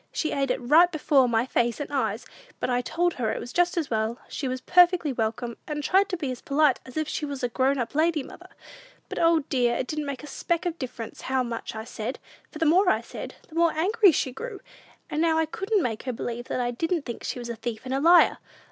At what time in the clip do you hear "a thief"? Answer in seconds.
17.49-17.81